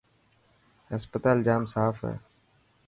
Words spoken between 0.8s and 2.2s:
هسپتال ڄام صاف هي.